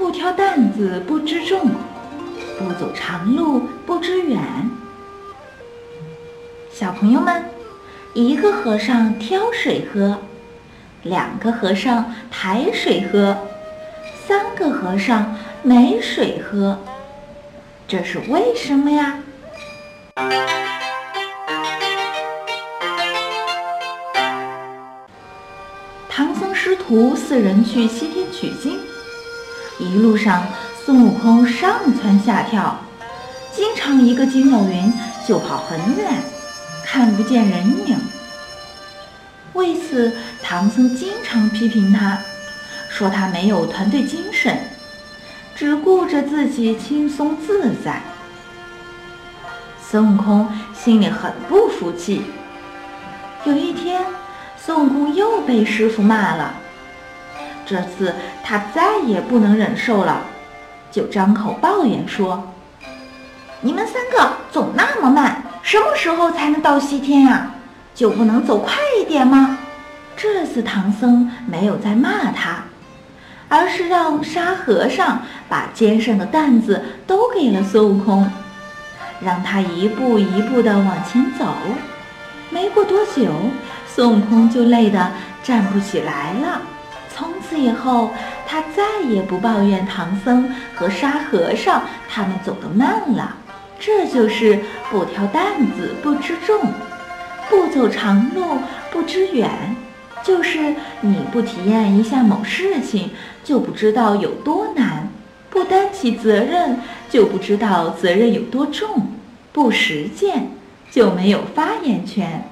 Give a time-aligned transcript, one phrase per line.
[0.00, 1.60] 不挑担子不知重，
[2.58, 4.40] 不走长路不知远。
[6.72, 7.44] 小朋友们，
[8.14, 10.18] 一个和尚挑水喝，
[11.02, 13.36] 两个和尚抬水喝，
[14.26, 16.78] 三个和尚没水喝，
[17.86, 19.18] 这是为什么呀？
[26.08, 28.78] 唐僧师徒四人去西天取经，
[29.80, 30.46] 一路上
[30.84, 32.78] 孙悟空上蹿下跳，
[33.52, 34.92] 经常一个筋斗云
[35.26, 36.22] 就跑很远，
[36.84, 37.96] 看不见人影。
[39.54, 40.12] 为此，
[40.42, 42.18] 唐僧经常批评他，
[42.90, 44.58] 说他没有团队精神，
[45.56, 48.02] 只顾着自己轻松自在。
[49.82, 52.22] 孙悟空心里很不服气。
[53.44, 54.04] 有一天，
[54.56, 56.54] 孙悟空又被师傅骂了。
[57.70, 60.22] 这次他再也不能忍受了，
[60.90, 62.52] 就张口抱怨说
[63.62, 67.52] ：“你们三个走那么慢，什么时候才能到西天呀？
[67.94, 69.56] 就不能走快一点吗？”
[70.18, 72.64] 这次唐僧没有再骂他，
[73.48, 78.28] 而是让沙和尚把肩上的担子都给了孙悟空。
[79.20, 81.46] 让他一步一步地往前走，
[82.48, 83.32] 没过多久，
[83.86, 85.12] 孙悟空就累得
[85.44, 86.60] 站不起来了。
[87.20, 88.10] 从此以后，
[88.46, 93.36] 他再也不抱怨唐僧和沙和尚他们走得慢了。
[93.78, 94.58] 这就是
[94.90, 95.44] 不挑担
[95.76, 96.58] 子不知重，
[97.50, 98.56] 不走长路
[98.90, 99.76] 不知远，
[100.22, 103.10] 就是你不体验一下某事情，
[103.44, 105.06] 就不知道有多难。
[105.50, 106.78] 不担起责任，
[107.10, 108.88] 就不知道责任有多重；
[109.52, 110.50] 不实践，
[110.90, 112.48] 就没有发言权。